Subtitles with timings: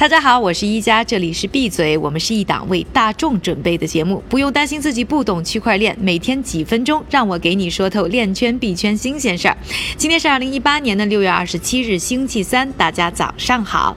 [0.00, 9.58] 大家好，我是一加，这里是闭嘴，我们是一档为大众准备的节目，不用担心自己不懂区块链，每天几分钟，让我给你说透链圈币圈新鲜事儿。
[9.98, 13.94] 今天是二零一八年的六月二十七日，星期三，大家早上好。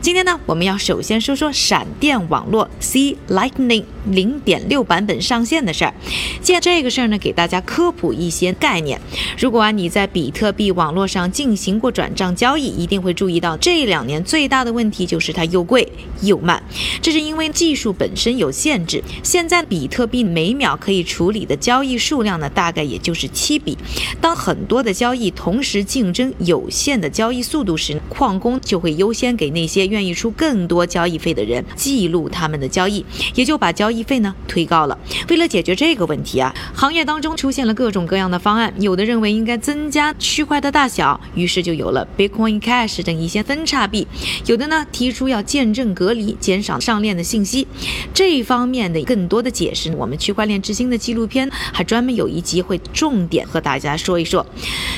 [0.00, 5.94] 今天呢，我们要首先说说闪电网络 C Lightning 零点六版本上线的事儿。
[6.42, 9.00] 借这个事儿呢，给大家科普一些概念。
[9.38, 15.43] 如果啊你在比特币网络上进行过转账交易，一定会注意到这两年最大的问题就是它。
[15.46, 15.86] 又贵
[16.22, 16.62] 又慢，
[17.02, 19.02] 这是因为技术本身有限制。
[19.22, 23.76] 现在比特币每秒可以处理的交易数量呢，大概也就是七笔。
[24.20, 33.04] 当很多的交易同时竞争有限的交易速度时，矿工就会优先给那些愿意出更多交易费的人记录他们的交易，
[33.34, 34.98] 也就把交易费呢推高了。
[35.28, 38.72] 为了解决这个问题啊，行业当中出现了各种各样的方案。
[38.78, 44.06] 有的认为应该增加区块的大小，于是就有了 Bitcoin Cash 等一些分叉币。
[44.46, 45.33] 有的呢提出要。
[45.34, 47.66] 要见证隔离，减少上链的信息，
[48.14, 54.46] 这一方面的更多的解释，我们区块链之星的纪录片还专门有一集会重点和大家说一说。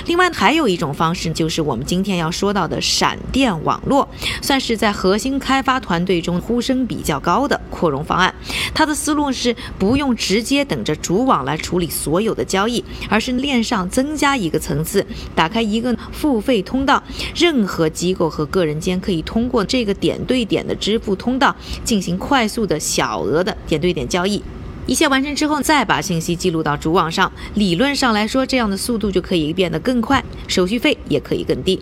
[0.05, 4.07] 另外还有一种方式，就是我们今天要说到的闪电网络，
[4.43, 8.35] 算是在核心开发团队中呼声比较高的扩容方案。
[8.75, 17.03] 它的思路是不用直接等着主网来处理所有的交易，而是链上增加一个层次，打开一个付费通道，
[17.35, 20.17] 任何机构和个人间可以通过这个点。
[20.27, 24.43] 对点的支付通道进行快速的小额的点对点交易。
[24.87, 27.31] 一切完成之后，再把信息记录到主网上。
[27.55, 31.81] 理论上来说，这样的速度就可以变得更快，手续费也可以更低。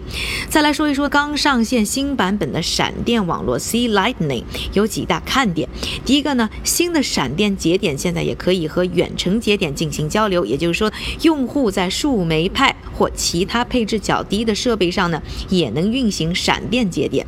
[0.49, 5.69] 再来说一说刚上线新版本的闪电网络 C Lightning 有几大看点。
[6.05, 10.91] 第一个呢，新的闪电节点现在也可以和远程节点进行交流，也就是说，
[11.23, 17.27] 用户在树莓派或其他配置较低的设备上呢，也能运行闪电节点。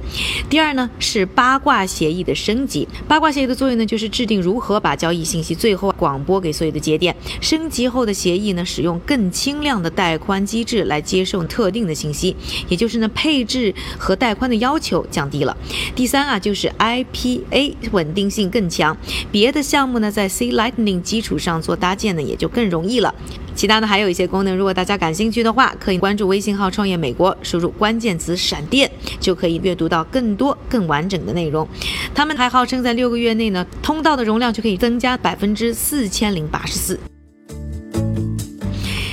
[0.48, 2.86] 第二呢，是八卦协议的升级。
[3.08, 7.14] 八卦协议的作用呢，就是制定如何把交易信息最后广播给所有的节点。
[7.40, 12.36] 升级后的协议呢，使用更轻量的带宽机制来接受特定的信息，
[12.69, 15.57] 也就是呢，配置和带宽的要求降低了。
[15.95, 18.96] 第三啊，就是 IPA 稳定性更强。
[19.33, 23.14] 别的项目呢，在 C Lightning 基础上做搭建呢，也就更容易了。
[23.56, 31.66] 其他的还有一些功能，如果大家感兴趣的话，可以关注微信号“创业美国”，输入关键词“闪电”，就可以阅读到更多更完整的内容。
[32.14, 37.00] 他们还号称在六个月内呢，通道的容量就可以增加百分之四千零八十四。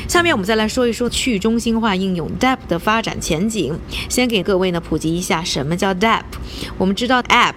[0.10, 3.76] 下面我们再来说一说去中心化应用 DApp 的发展前景。
[4.10, 6.22] 先给各位呢普及一下什么叫 DApp。
[6.78, 7.56] 我们知道 App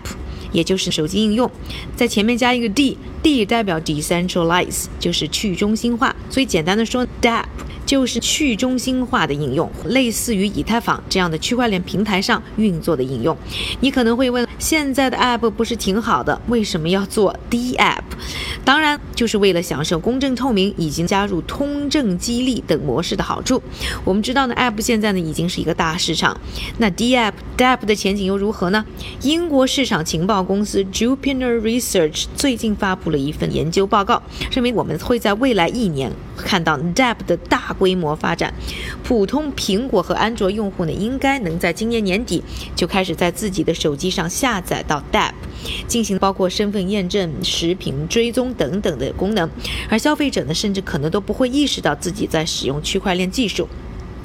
[0.57, 1.51] 也就是手机应用，
[1.95, 6.17] 在前面加一个 D，D 代表 decentralize，就是去中心化。
[6.31, 7.45] 所以简单的说，DApp。
[7.87, 13.35] 就是去中心化的应用，类似于以太坊这样的区块链平台上运作的应用。
[13.81, 18.03] 你可能会问，现在的 App 不是挺好的，为什么要做 D App？
[18.65, 23.63] 当然，就是为了享受公正透明以及加入通证激励等模式的好处。
[24.05, 26.37] 我们知道呢，App 现在呢已经是一个大市场。
[26.79, 28.85] 那 D App、D App 的前景又如何呢？
[29.23, 34.21] 英国市场情报公司 Jupiter Research 最近发布了一份研究报告，
[34.51, 38.53] 认为我们会在未来一年看到 D App 的大规模发展。
[39.03, 42.43] 普通苹果和安卓用户呢，应该能在今年年底
[42.75, 45.33] 就开始在自己的手机上下载到 D App，
[45.87, 48.47] 进行包括身份验证、食品追踪。
[48.57, 49.51] 等等的功能，
[49.91, 53.69] 而消费者呢，甚至可能都不会意识到自己在使用区块链技术。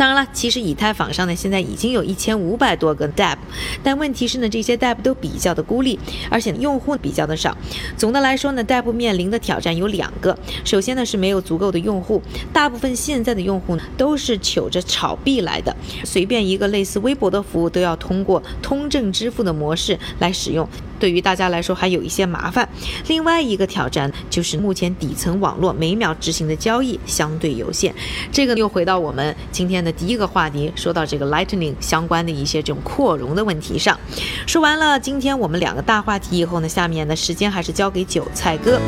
[0.01, 3.37] 当然了，其实以太坊上呢，现在已经有一千五百多个 DApp，
[3.83, 7.55] 但问题是呢，这些 DApp 都比较的孤立，而且用户比较的少。
[7.95, 10.35] 总的来说呢，DApp 面临的挑战有两个。
[10.65, 12.19] 首先呢，是没有足够的用户，
[12.51, 20.67] 大部分现在的用户呢，都是求着炒币来的，随便一个类似微博的服务都要通过通证支付的模式来使用。
[21.01, 22.67] 对于大家来说还有一些麻烦。
[23.07, 27.93] 另外一个挑战就是目前底层网络每秒执行的交易相对有限。
[28.31, 33.99] 这个又回到我们今天的第一个话题，说到这个 Lightning 相关的一些这种扩容的问题上。
[34.45, 38.79] 说完了今天我们两个大话题以后呢，下面的时间还是交给韭菜哥。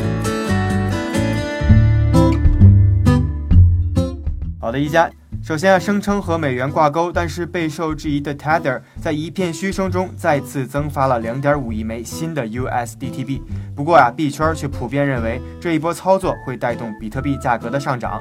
[4.60, 5.10] 好的，一家。
[5.44, 13.42] 首先啊，声称和美元挂钩，但是备受质疑的 Tether 在一片嘘声中再次增发了2.5亿枚新的 USDT 币。
[13.76, 18.18] 不过啊，币圈却普遍认为这一波操作会带动比特币价格的上涨。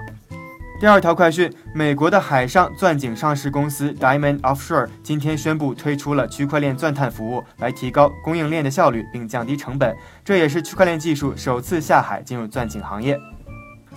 [0.82, 9.96] 第二条快讯：美国的海上钻井上市公司 Diamond Offshore 今天宣布推出了区块链钻探服务，来提高供应链的效率并降低成本。
[10.26, 13.18] 这也是区块链技术首次下海进入钻井行业。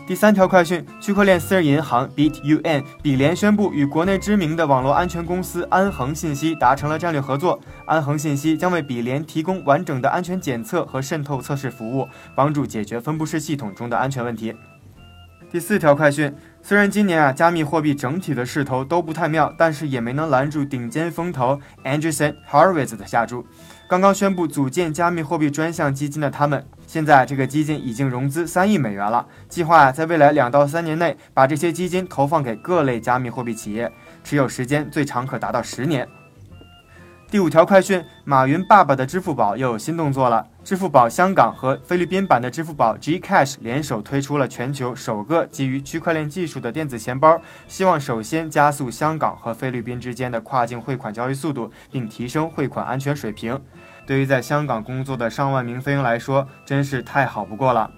[0.07, 7.59] 第三条快讯：区块链私人银行 BitUN 比联宣布与国内知名的网络安全公司安恒信息达成了战略合作。
[7.87, 14.55] 安恒信息将为比联提供完整的安全检测和渗透测试服务，帮助解决分布式系统中的安全问题。
[15.57, 16.31] 第四条快讯：
[16.61, 23.43] 虽然今年啊加密货币整体的势头都不太妙，但是也没能拦住顶尖风投 Anderson h a r v i t z 的下注。
[23.89, 26.63] 刚刚宣布组建加密货币专项基金的他们。
[26.87, 33.91] 现在这个基金已经融资三亿美元了，计划在未来两到三年内把这些基金投放给各类加密货币企业，
[34.23, 36.07] 持有时间最长可达到十年。
[37.29, 40.47] 第五条快讯：马云爸爸的支付宝又有新动作了。
[40.63, 53.61] 支付宝香港和菲律宾版的支付宝 Gcash 联手推出了全球首个基于区块链技术的电子钱包，希望首先加速香港和菲律宾之间的跨境汇款交易速度，并提升汇款安全水平。
[54.07, 57.91] 对于在香港工作的上万名飞鹰来说，真是太好不过了。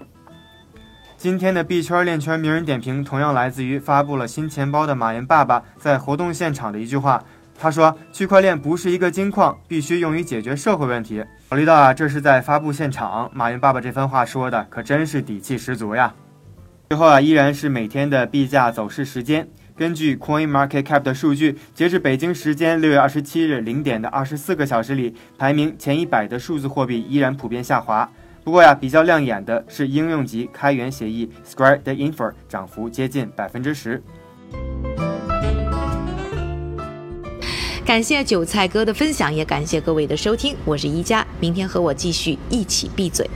[1.19, 7.23] 今天的币圈链圈名人点评同样来自于发布了新钱包的马云爸爸在活动现场的一句话。
[7.61, 16.15] 他说：“区块链不是一个金矿，必须用于解决社会问题。”考虑到啊，这是在发布现场，马云爸爸这番话说的可真是底气十足呀。
[16.91, 19.49] 最后啊，依然是每天的币价走势时间。
[19.77, 28.09] 根据 Coin Market Cap 的数据，截至北京时间六月二十七日零点的二十四个小时里，排名前一百的数字货币依然普遍下滑。
[28.45, 34.03] 不过呀，比较亮眼的是应用级开源协议 Square 的 Infer 涨幅接近百分之十。
[37.89, 40.55] 感谢韭菜哥的分享，也感谢各位的收听。
[40.67, 43.27] 我是一加，明天和我继续一起闭嘴。